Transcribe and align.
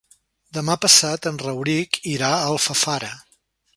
Demà 0.57 0.77
passat 0.85 1.29
en 1.31 1.37
Rauric 1.43 1.99
irà 2.13 2.31
a 2.39 2.49
Alfafara. 2.55 3.13